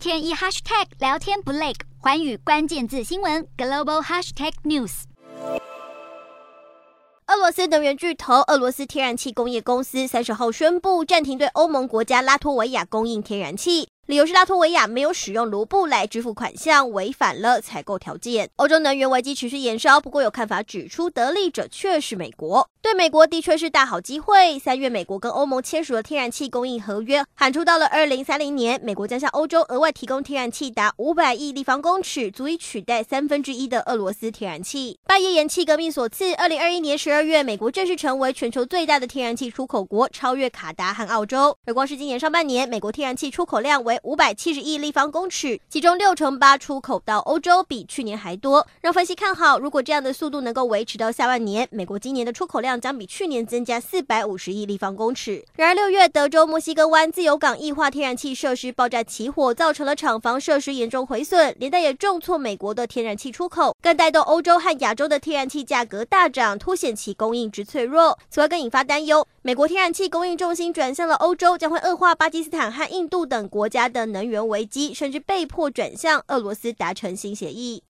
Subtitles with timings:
[0.00, 5.02] 天一 hashtag 聊天不累，环宇关键字新闻 global hashtag news。
[7.26, 13.90] 俄罗斯能源巨头俄罗斯天然气工业公司三十号宣布暂停对欧盟国家拉脱维亚供应天然气。
[14.10, 18.50] 理由是拉脱维亚没有使用卢布来支付款项，违反了采购条件。
[18.56, 22.68] 欧洲能源危机持续延烧，不过有看法指出，得利者却是美国。
[22.82, 24.58] 对美国的确是大好机会。
[24.58, 34.98] 三月，美国跟欧盟签署了天然气供应合约，喊出到了二零三零年，美国将向欧洲额外提供天然气达五百亿立方公尺，足以取代三分之一的俄罗斯天然气。
[35.06, 41.56] 拜页岩气革命所赐，二零二一年十二月，美国正式成为全球最大的天然气出口国，超越卡达和澳洲。
[41.66, 48.66] 而光是今年上半年，美国天然气出口量为五百七十亿立方公尺，其中六成八出口到欧洲，比去年还多。
[48.80, 55.44] 让分析看好，如果这样的速度能够维持到下半年，美国今年的出口量将比去年增加四百五十亿立方公尺。
[55.56, 68.18] 然而六月，德州墨西哥湾自由港液化天然气设施爆炸起火，造成了厂房设施严重毁损，连带也重挫美国的天然气出口，更带动欧洲和亚洲的天然气价格大涨，凸显其供应之脆弱。
[68.30, 74.40] 此外，更引发担忧，美国天然气供应重心转向了欧洲，将会恶化巴基斯坦和印度等国家的能源。
[74.48, 77.82] 危机，甚至被迫转向俄罗斯达成新协议。